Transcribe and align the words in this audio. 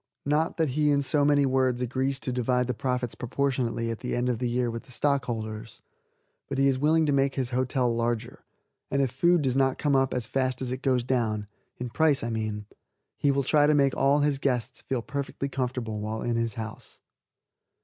Not 0.25 0.57
that 0.57 0.69
he 0.69 0.89
in 0.89 1.03
so 1.03 1.23
many 1.23 1.45
words 1.45 1.79
agrees 1.79 2.19
to 2.21 2.33
divide 2.33 2.65
the 2.65 2.73
profits 2.73 3.13
proportionately 3.13 3.91
at 3.91 3.99
the 3.99 4.15
end 4.15 4.29
of 4.29 4.39
the 4.39 4.49
year 4.49 4.71
with 4.71 4.85
the 4.85 4.91
stockholders, 4.91 5.83
but 6.49 6.57
he 6.57 6.67
is 6.67 6.79
willing 6.79 7.05
to 7.05 7.11
make 7.13 7.35
his 7.35 7.51
hotel 7.51 7.95
larger, 7.95 8.43
and 8.89 9.03
if 9.03 9.11
food 9.11 9.43
does 9.43 9.55
not 9.55 9.77
come 9.77 9.95
up 9.95 10.11
as 10.11 10.25
fast 10.25 10.59
as 10.59 10.71
it 10.71 10.81
goes 10.81 11.03
down 11.03 11.45
in 11.77 11.91
price, 11.91 12.23
I 12.23 12.31
mean 12.31 12.65
he 13.15 13.29
will 13.29 13.43
try 13.43 13.67
to 13.67 13.75
make 13.75 13.95
all 13.95 14.21
his 14.21 14.39
guests 14.39 14.81
feel 14.81 15.03
perfectly 15.03 15.49
comfortable 15.49 16.01
while 16.01 16.23
in 16.23 16.35
his 16.35 16.55
house. 16.55 16.99